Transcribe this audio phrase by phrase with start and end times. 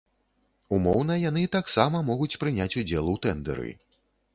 [0.77, 3.69] Умоўна, яны таксама могуць прыняць удзел у тэндэры.